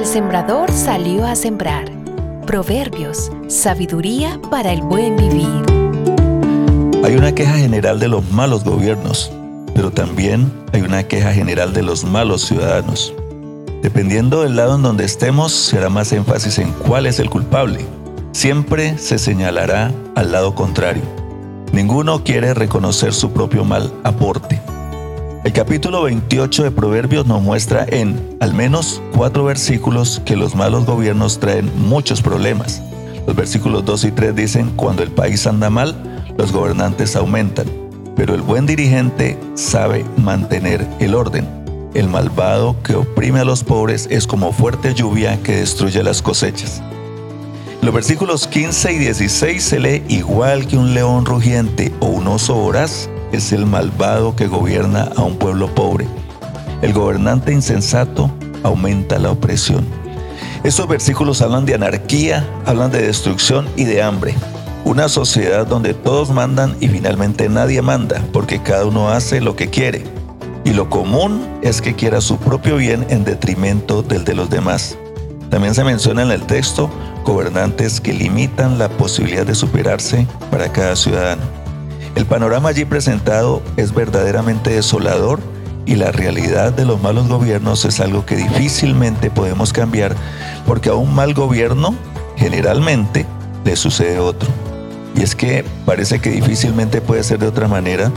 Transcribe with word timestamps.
sembrador 0.00 0.72
salió 0.72 1.26
a 1.26 1.36
sembrar. 1.36 1.84
Proverbios, 2.46 3.30
sabiduría 3.46 4.40
para 4.50 4.72
el 4.72 4.80
buen 4.80 5.16
vivir. 5.16 5.62
Hay 7.04 7.14
una 7.14 7.34
queja 7.34 7.58
general 7.58 8.00
de 8.00 8.08
los 8.08 8.30
malos 8.32 8.64
gobiernos, 8.64 9.30
pero 9.74 9.90
también 9.90 10.50
hay 10.72 10.80
una 10.80 11.02
queja 11.02 11.34
general 11.34 11.74
de 11.74 11.82
los 11.82 12.04
malos 12.04 12.40
ciudadanos. 12.40 13.12
Dependiendo 13.82 14.42
del 14.42 14.56
lado 14.56 14.76
en 14.76 14.82
donde 14.82 15.04
estemos, 15.04 15.52
será 15.52 15.90
más 15.90 16.10
énfasis 16.12 16.58
en 16.58 16.72
cuál 16.72 17.04
es 17.04 17.18
el 17.18 17.28
culpable. 17.28 17.84
Siempre 18.32 18.96
se 18.96 19.18
señalará 19.18 19.92
al 20.14 20.32
lado 20.32 20.54
contrario. 20.54 21.02
Ninguno 21.72 22.24
quiere 22.24 22.54
reconocer 22.54 23.12
su 23.12 23.32
propio 23.32 23.62
mal 23.62 23.92
aporte. 24.04 24.58
El 25.44 25.52
capítulo 25.52 26.04
28 26.04 26.62
de 26.62 26.70
Proverbios 26.70 27.26
nos 27.26 27.42
muestra 27.42 27.84
en 27.88 28.36
al 28.38 28.54
menos 28.54 29.02
cuatro 29.12 29.44
versículos 29.44 30.22
que 30.24 30.36
los 30.36 30.54
malos 30.54 30.86
gobiernos 30.86 31.40
traen 31.40 31.68
muchos 31.88 32.22
problemas. 32.22 32.80
Los 33.26 33.34
versículos 33.34 33.84
2 33.84 34.04
y 34.04 34.10
3 34.12 34.36
dicen, 34.36 34.70
cuando 34.76 35.02
el 35.02 35.10
país 35.10 35.44
anda 35.48 35.68
mal, 35.68 36.24
los 36.38 36.52
gobernantes 36.52 37.16
aumentan, 37.16 37.66
pero 38.14 38.36
el 38.36 38.42
buen 38.42 38.66
dirigente 38.66 39.36
sabe 39.56 40.04
mantener 40.16 40.86
el 41.00 41.12
orden. 41.12 41.44
El 41.94 42.08
malvado 42.08 42.76
que 42.84 42.94
oprime 42.94 43.40
a 43.40 43.44
los 43.44 43.64
pobres 43.64 44.06
es 44.12 44.28
como 44.28 44.52
fuerte 44.52 44.94
lluvia 44.94 45.42
que 45.42 45.56
destruye 45.56 46.04
las 46.04 46.22
cosechas. 46.22 46.80
Los 47.80 47.92
versículos 47.92 48.46
15 48.46 48.92
y 48.92 48.98
16 48.98 49.60
se 49.60 49.80
lee 49.80 50.04
igual 50.06 50.68
que 50.68 50.76
un 50.76 50.94
león 50.94 51.26
rugiente 51.26 51.92
o 51.98 52.06
un 52.06 52.28
oso 52.28 52.54
voraz 52.54 53.08
es 53.32 53.52
el 53.52 53.66
malvado 53.66 54.36
que 54.36 54.46
gobierna 54.46 55.10
a 55.16 55.22
un 55.22 55.36
pueblo 55.36 55.74
pobre. 55.74 56.06
El 56.82 56.92
gobernante 56.92 57.52
insensato 57.52 58.30
aumenta 58.62 59.18
la 59.18 59.30
opresión. 59.30 59.84
Estos 60.64 60.86
versículos 60.86 61.42
hablan 61.42 61.64
de 61.66 61.74
anarquía, 61.74 62.46
hablan 62.66 62.92
de 62.92 63.02
destrucción 63.02 63.66
y 63.76 63.84
de 63.84 64.02
hambre. 64.02 64.34
Una 64.84 65.08
sociedad 65.08 65.66
donde 65.66 65.94
todos 65.94 66.30
mandan 66.30 66.76
y 66.80 66.88
finalmente 66.88 67.48
nadie 67.48 67.82
manda, 67.82 68.22
porque 68.32 68.60
cada 68.62 68.84
uno 68.86 69.08
hace 69.08 69.40
lo 69.40 69.56
que 69.56 69.70
quiere. 69.70 70.04
Y 70.64 70.70
lo 70.70 70.88
común 70.88 71.44
es 71.62 71.82
que 71.82 71.94
quiera 71.94 72.20
su 72.20 72.36
propio 72.36 72.76
bien 72.76 73.06
en 73.08 73.24
detrimento 73.24 74.02
del 74.02 74.24
de 74.24 74.34
los 74.34 74.50
demás. 74.50 74.96
También 75.50 75.74
se 75.74 75.84
menciona 75.84 76.22
en 76.22 76.30
el 76.30 76.42
texto 76.42 76.88
gobernantes 77.24 78.00
que 78.00 78.12
limitan 78.12 78.78
la 78.78 78.88
posibilidad 78.88 79.46
de 79.46 79.54
superarse 79.54 80.26
para 80.50 80.72
cada 80.72 80.96
ciudadano. 80.96 81.61
El 82.14 82.26
panorama 82.26 82.68
allí 82.68 82.84
presentado 82.84 83.62
es 83.76 83.94
verdaderamente 83.94 84.70
desolador 84.70 85.40
y 85.86 85.96
la 85.96 86.12
realidad 86.12 86.72
de 86.72 86.84
los 86.84 87.00
malos 87.02 87.28
gobiernos 87.28 87.84
es 87.84 88.00
algo 88.00 88.26
que 88.26 88.36
difícilmente 88.36 89.30
podemos 89.30 89.72
cambiar 89.72 90.14
porque 90.66 90.90
a 90.90 90.94
un 90.94 91.14
mal 91.14 91.34
gobierno 91.34 91.94
generalmente 92.36 93.26
le 93.64 93.76
sucede 93.76 94.18
otro. 94.18 94.48
Y 95.14 95.22
es 95.22 95.34
que 95.34 95.64
parece 95.84 96.20
que 96.20 96.30
difícilmente 96.30 97.00
puede 97.00 97.22
ser 97.24 97.38
de 97.38 97.46
otra 97.46 97.68
manera, 97.68 98.10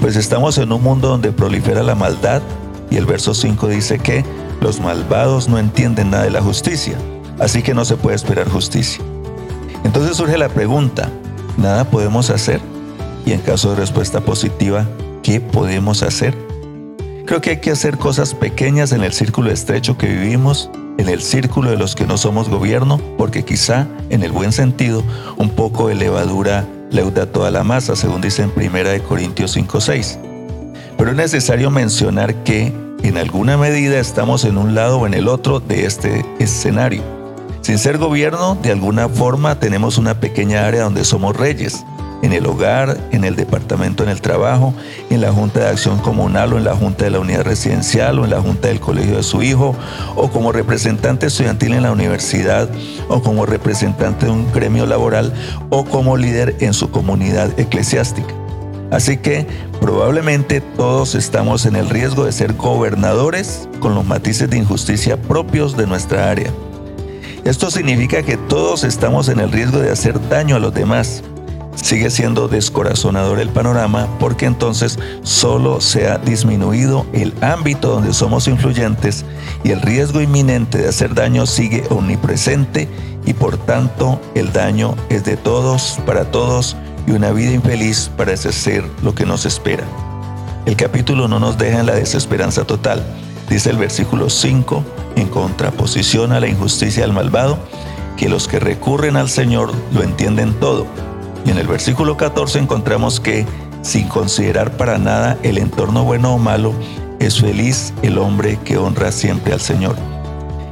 pues 0.00 0.16
estamos 0.16 0.58
en 0.58 0.72
un 0.72 0.82
mundo 0.82 1.08
donde 1.08 1.32
prolifera 1.32 1.82
la 1.82 1.94
maldad 1.94 2.42
y 2.90 2.96
el 2.96 3.06
verso 3.06 3.34
5 3.34 3.68
dice 3.68 3.98
que 3.98 4.24
los 4.60 4.80
malvados 4.80 5.48
no 5.48 5.58
entienden 5.58 6.10
nada 6.10 6.24
de 6.24 6.30
la 6.30 6.42
justicia, 6.42 6.96
así 7.38 7.62
que 7.62 7.74
no 7.74 7.84
se 7.84 7.96
puede 7.96 8.16
esperar 8.16 8.48
justicia. 8.48 9.04
Entonces 9.84 10.16
surge 10.16 10.38
la 10.38 10.48
pregunta, 10.48 11.10
¿nada 11.56 11.84
podemos 11.84 12.30
hacer? 12.30 12.60
Y 13.26 13.32
en 13.32 13.40
caso 13.40 13.70
de 13.70 13.76
respuesta 13.76 14.20
positiva, 14.20 14.86
¿qué 15.24 15.40
podemos 15.40 16.04
hacer? 16.04 16.32
Creo 17.26 17.40
que 17.40 17.50
hay 17.50 17.56
que 17.60 17.72
hacer 17.72 17.98
cosas 17.98 18.34
pequeñas 18.34 18.92
en 18.92 19.02
el 19.02 19.12
círculo 19.12 19.50
estrecho 19.50 19.98
que 19.98 20.06
vivimos, 20.06 20.70
en 20.96 21.08
el 21.08 21.20
círculo 21.20 21.70
de 21.70 21.76
los 21.76 21.96
que 21.96 22.06
no 22.06 22.18
somos 22.18 22.48
gobierno, 22.48 23.00
porque 23.18 23.44
quizá, 23.44 23.88
en 24.10 24.22
el 24.22 24.30
buen 24.30 24.52
sentido, 24.52 25.02
un 25.36 25.50
poco 25.50 25.88
de 25.88 25.96
levadura 25.96 26.68
leuda 26.92 27.26
toda 27.26 27.50
la 27.50 27.64
masa, 27.64 27.96
según 27.96 28.20
dice 28.20 28.44
en 28.44 28.52
1 28.54 29.02
Corintios 29.02 29.56
5:6. 29.56 30.20
Pero 30.96 31.10
es 31.10 31.16
necesario 31.16 31.68
mencionar 31.72 32.44
que, 32.44 32.72
en 33.02 33.16
alguna 33.16 33.56
medida, 33.56 33.98
estamos 33.98 34.44
en 34.44 34.56
un 34.56 34.76
lado 34.76 35.00
o 35.00 35.06
en 35.08 35.14
el 35.14 35.26
otro 35.26 35.58
de 35.58 35.84
este 35.84 36.24
escenario. 36.38 37.02
Sin 37.60 37.78
ser 37.78 37.98
gobierno, 37.98 38.56
de 38.62 38.70
alguna 38.70 39.08
forma 39.08 39.58
tenemos 39.58 39.98
una 39.98 40.20
pequeña 40.20 40.64
área 40.64 40.84
donde 40.84 41.04
somos 41.04 41.36
reyes, 41.36 41.84
en 42.22 42.32
el 42.32 42.46
hogar, 42.46 42.98
en 43.12 43.24
el 43.24 43.36
departamento, 43.36 44.02
en 44.02 44.08
el 44.08 44.20
trabajo, 44.20 44.74
en 45.10 45.20
la 45.20 45.32
junta 45.32 45.60
de 45.60 45.68
acción 45.68 45.98
comunal 45.98 46.52
o 46.52 46.58
en 46.58 46.64
la 46.64 46.74
junta 46.74 47.04
de 47.04 47.10
la 47.10 47.20
unidad 47.20 47.44
residencial 47.44 48.18
o 48.18 48.24
en 48.24 48.30
la 48.30 48.40
junta 48.40 48.68
del 48.68 48.80
colegio 48.80 49.16
de 49.16 49.22
su 49.22 49.42
hijo 49.42 49.74
o 50.14 50.28
como 50.28 50.52
representante 50.52 51.26
estudiantil 51.26 51.74
en 51.74 51.82
la 51.82 51.92
universidad 51.92 52.68
o 53.08 53.22
como 53.22 53.46
representante 53.46 54.26
de 54.26 54.32
un 54.32 54.52
gremio 54.52 54.86
laboral 54.86 55.32
o 55.70 55.84
como 55.84 56.16
líder 56.16 56.56
en 56.60 56.74
su 56.74 56.90
comunidad 56.90 57.58
eclesiástica. 57.58 58.34
Así 58.90 59.16
que 59.16 59.46
probablemente 59.80 60.60
todos 60.60 61.14
estamos 61.14 61.66
en 61.66 61.76
el 61.76 61.88
riesgo 61.90 62.24
de 62.24 62.32
ser 62.32 62.52
gobernadores 62.54 63.68
con 63.80 63.94
los 63.94 64.04
matices 64.04 64.48
de 64.48 64.58
injusticia 64.58 65.20
propios 65.20 65.76
de 65.76 65.86
nuestra 65.86 66.30
área. 66.30 66.50
Esto 67.44 67.70
significa 67.70 68.22
que 68.22 68.36
todos 68.36 68.84
estamos 68.84 69.28
en 69.28 69.40
el 69.40 69.52
riesgo 69.52 69.78
de 69.78 69.90
hacer 69.90 70.28
daño 70.28 70.56
a 70.56 70.58
los 70.58 70.74
demás 70.74 71.22
sigue 71.76 72.10
siendo 72.10 72.48
descorazonador 72.48 73.38
el 73.38 73.50
panorama 73.50 74.08
porque 74.18 74.46
entonces 74.46 74.98
solo 75.22 75.80
se 75.80 76.08
ha 76.08 76.18
disminuido 76.18 77.06
el 77.12 77.32
ámbito 77.42 77.90
donde 77.90 78.12
somos 78.12 78.48
influyentes 78.48 79.24
y 79.62 79.70
el 79.70 79.82
riesgo 79.82 80.20
inminente 80.20 80.78
de 80.78 80.88
hacer 80.88 81.14
daño 81.14 81.46
sigue 81.46 81.84
omnipresente 81.90 82.88
y 83.24 83.34
por 83.34 83.56
tanto 83.56 84.20
el 84.34 84.52
daño 84.52 84.94
es 85.10 85.24
de 85.24 85.36
todos, 85.36 85.98
para 86.06 86.30
todos 86.30 86.76
y 87.06 87.12
una 87.12 87.30
vida 87.30 87.52
infeliz 87.52 88.10
parece 88.16 88.52
ser 88.52 88.84
lo 89.02 89.14
que 89.14 89.26
nos 89.26 89.46
espera. 89.46 89.84
El 90.64 90.76
capítulo 90.76 91.28
no 91.28 91.38
nos 91.38 91.58
deja 91.58 91.80
en 91.80 91.86
la 91.86 91.94
desesperanza 91.94 92.64
total. 92.64 93.04
Dice 93.48 93.70
el 93.70 93.76
versículo 93.76 94.28
5, 94.28 94.82
en 95.14 95.28
contraposición 95.28 96.32
a 96.32 96.40
la 96.40 96.48
injusticia 96.48 97.02
del 97.02 97.12
malvado, 97.12 97.58
que 98.16 98.28
los 98.28 98.48
que 98.48 98.58
recurren 98.58 99.16
al 99.16 99.28
Señor 99.28 99.72
lo 99.92 100.02
entienden 100.02 100.52
todo 100.54 100.86
y 101.46 101.50
en 101.50 101.58
el 101.58 101.68
versículo 101.68 102.16
14 102.16 102.58
encontramos 102.58 103.20
que, 103.20 103.46
sin 103.82 104.08
considerar 104.08 104.76
para 104.76 104.98
nada 104.98 105.38
el 105.44 105.58
entorno 105.58 106.02
bueno 106.02 106.34
o 106.34 106.38
malo, 106.38 106.74
es 107.20 107.40
feliz 107.40 107.94
el 108.02 108.18
hombre 108.18 108.58
que 108.64 108.76
honra 108.76 109.12
siempre 109.12 109.52
al 109.52 109.60
Señor. 109.60 109.94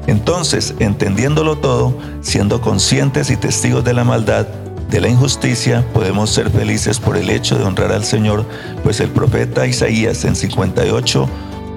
Entonces, 0.09 0.75
entendiéndolo 0.81 1.57
todo, 1.57 1.97
siendo 2.21 2.61
conscientes 2.61 3.31
y 3.31 3.37
testigos 3.37 3.85
de 3.85 3.95
la 3.95 4.05
maldad, 4.05 4.47
de 4.91 5.01
la 5.01 5.09
injusticia, 5.09 5.85
podemos 5.95 6.31
ser 6.31 6.51
felices 6.51 6.99
por 6.99 7.17
el 7.17 7.31
hecho 7.31 7.57
de 7.57 7.65
honrar 7.65 7.93
al 7.93 8.05
Señor, 8.05 8.45
pues 8.83 9.01
el 9.01 9.11
profeta 9.11 9.67
Isaías 9.67 10.25
en 10.25 10.35
58, 10.35 11.29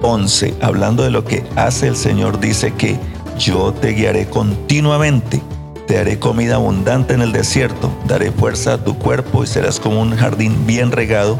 11, 0.02 0.54
hablando 0.60 1.04
de 1.04 1.10
lo 1.10 1.24
que 1.24 1.44
hace 1.56 1.86
el 1.86 1.96
Señor, 1.96 2.40
dice 2.40 2.74
que 2.74 2.98
yo 3.38 3.72
te 3.72 3.90
guiaré 3.90 4.26
continuamente 4.26 5.40
te 5.88 5.98
haré 5.98 6.18
comida 6.18 6.56
abundante 6.56 7.14
en 7.14 7.22
el 7.22 7.32
desierto, 7.32 7.90
daré 8.06 8.30
fuerza 8.30 8.74
a 8.74 8.84
tu 8.84 8.98
cuerpo 8.98 9.42
y 9.42 9.46
serás 9.46 9.80
como 9.80 10.02
un 10.02 10.14
jardín 10.14 10.66
bien 10.66 10.92
regado, 10.92 11.38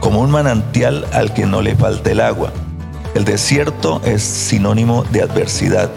como 0.00 0.20
un 0.20 0.30
manantial 0.30 1.06
al 1.12 1.34
que 1.34 1.44
no 1.44 1.60
le 1.60 1.76
falte 1.76 2.12
el 2.12 2.20
agua. 2.20 2.52
El 3.14 3.26
desierto 3.26 4.00
es 4.06 4.22
sinónimo 4.22 5.04
de 5.12 5.20
adversidad. 5.20 5.90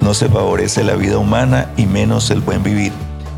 No 0.00 0.14
se 0.14 0.28
favorece 0.28 0.82
la 0.82 0.96
vida 0.96 1.16
humana 1.16 1.70
y 1.76 1.86
menos 1.86 2.30
el 2.32 2.40
buen 2.40 2.64
vivir. 2.64 2.92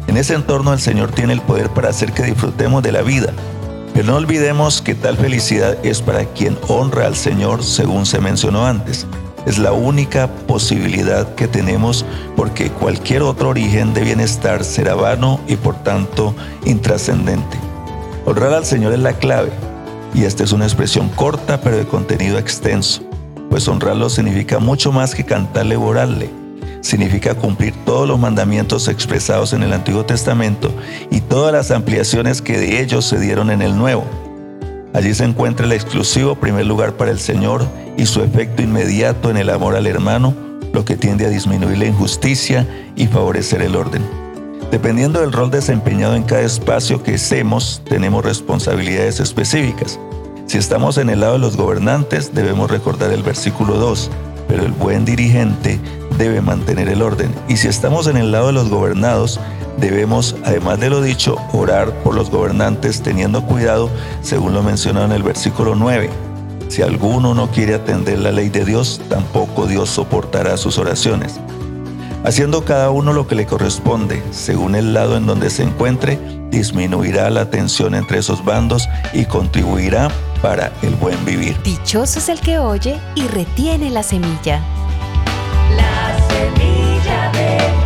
En 0.07 0.17
ese 0.17 0.35
entorno 0.35 0.73
el 0.73 0.81
Señor 0.81 1.13
tiene 1.13 1.35
el 1.35 1.43
poder 1.43 1.69
para 1.69 1.91
hacer 1.91 2.13
que 2.13 2.23
disfrutemos 2.23 2.83
de 2.83 2.93
la 2.93 3.03
vida. 3.03 3.35
Pero 3.93 4.07
no 4.07 4.17
olvidemos 4.17 4.81
que 4.81 4.95
tal 4.95 5.19
felicidad 5.19 5.77
es 5.85 6.01
para 6.01 6.25
quien 6.25 6.57
honra 6.69 7.07
al 7.07 7.17
Señor 7.17 7.63
según 7.63 8.07
se 8.07 8.19
mencionó 8.19 8.67
antes. 8.67 9.07
Es 9.47 9.59
la 9.59 9.73
única 9.73 10.29
posibilidad 10.47 11.35
que 11.35 11.49
tenemos 11.49 12.05
porque 12.37 12.71
cualquier 12.71 13.23
otro 13.23 13.49
origen 13.49 13.95
de 13.95 14.03
bienestar 14.03 14.65
será 14.65 14.95
vano 14.95 15.41
y 15.49 15.57
por 15.57 15.77
tanto 15.83 16.35
intrascendente. 16.65 17.59
Honrar 18.27 18.53
al 18.53 18.67
Señor 18.67 18.93
es 18.93 18.99
la 18.99 19.15
clave 19.15 19.51
y 20.15 20.25
esta 20.25 20.45
es 20.45 20.53
una 20.53 20.67
expresión 20.67 21.09
corta 21.09 21.61
pero 21.61 21.79
de 21.79 21.87
contenido 21.87 22.39
extenso, 22.39 23.03
pues 23.49 23.67
honrarlo 23.67 24.11
significa 24.11 24.59
mucho 24.59 24.93
más 24.93 25.15
que 25.15 25.25
cantarle 25.25 25.77
o 25.77 25.83
orarle. 25.83 26.31
Significa 26.83 27.35
cumplir 27.35 27.75
todos 27.85 28.09
los 28.09 28.19
mandamientos 28.19 28.89
expresados 28.89 29.53
en 29.53 29.63
el 29.63 29.73
Antiguo 29.73 30.05
Testamento 30.05 30.73
y 31.11 31.21
todas 31.21 31.53
las 31.53 31.71
ampliaciones 31.71 32.41
que 32.41 32.59
de 32.59 32.81
ellos 32.81 33.05
se 33.05 33.19
dieron 33.19 33.51
en 33.51 33.63
el 33.63 33.77
Nuevo. 33.77 34.05
Allí 34.93 35.15
se 35.15 35.25
encuentra 35.25 35.67
el 35.67 35.73
exclusivo 35.73 36.35
primer 36.35 36.67
lugar 36.67 36.95
para 36.95 37.13
el 37.13 37.21
Señor 37.21 37.65
y 37.97 38.07
su 38.07 38.23
efecto 38.23 38.63
inmediato 38.63 39.31
en 39.31 39.37
el 39.37 39.51
amor 39.51 39.77
al 39.77 39.87
hermano, 39.87 40.35
lo 40.73 40.85
que 40.85 40.97
tiende 40.97 41.27
a 41.27 41.31
disminuir 41.31 41.79
la 41.79 41.87
injusticia 41.87 42.67
y 42.97 43.07
favorecer 43.07 43.63
el 43.63 43.77
orden. 43.77 44.03
Dependiendo 44.71 45.21
del 45.21 45.33
rol 45.33 45.51
desempeñado 45.51 46.15
en 46.17 46.25
cada 46.25 46.43
espacio 46.43 47.03
que 47.03 47.15
hacemos, 47.15 47.83
tenemos 47.89 48.25
responsabilidades 48.25 49.21
específicas. 49.21 49.99
Si 50.47 50.59
estamos 50.59 50.99
en 50.99 51.11
el 51.11 51.21
lado 51.21 51.35
de 51.35 51.39
los 51.41 51.57
gobernantes, 51.57 52.35
debemos 52.35 52.71
recordar 52.71 53.13
el 53.13 53.23
versículo 53.23 53.75
2, 53.75 54.11
pero 54.49 54.65
el 54.65 54.73
buen 54.73 55.05
dirigente 55.05 55.79
debe 56.19 56.41
mantener 56.41 56.89
el 56.89 57.03
orden. 57.03 57.33
Y 57.49 57.57
si 57.57 57.69
estamos 57.69 58.09
en 58.09 58.17
el 58.17 58.33
lado 58.33 58.49
de 58.49 58.53
los 58.55 58.69
gobernados, 58.69 59.39
debemos, 59.81 60.37
además 60.45 60.79
de 60.79 60.91
lo 60.91 61.03
dicho, 61.03 61.37
orar 61.53 61.93
por 62.03 62.15
los 62.15 62.31
gobernantes 62.31 63.03
teniendo 63.03 63.43
cuidado, 63.43 63.91
según 64.23 64.55
lo 64.55 64.63
mencionado 64.63 65.07
en 65.07 65.13
el 65.13 65.23
versículo 65.23 65.75
9. 65.75 66.11
Si 66.69 66.83
alguno 66.83 67.35
no 67.35 67.51
quiere 67.51 67.75
atender 67.75 68.19
la 68.21 68.31
ley 68.31 68.49
de 68.49 68.65
Dios, 68.65 69.01
tampoco 69.09 69.67
Dios 69.67 69.91
soportará 69.91 70.57
sus 70.57 70.79
oraciones. 70.79 71.41
Haciendo 72.23 72.65
cada 72.65 72.91
uno 72.91 73.13
lo 73.13 73.27
que 73.27 73.35
le 73.35 73.47
corresponde, 73.47 74.23
según 74.31 74.75
el 74.75 74.93
lado 74.93 75.17
en 75.17 75.27
donde 75.27 75.51
se 75.51 75.63
encuentre, 75.63 76.19
disminuirá 76.51 77.31
la 77.31 77.51
tensión 77.51 77.95
entre 77.95 78.19
esos 78.19 78.45
bandos 78.45 78.89
y 79.13 79.25
contribuirá 79.25 80.11
para 80.43 80.71
el 80.83 80.95
buen 80.97 81.25
vivir. 81.25 81.57
Dichoso 81.63 82.19
es 82.19 82.29
el 82.29 82.41
que 82.41 82.59
oye 82.59 83.01
y 83.15 83.27
retiene 83.29 83.91
la 83.91 84.03
semilla. 84.03 84.61
La 85.77 86.17
semilla. 86.29 87.80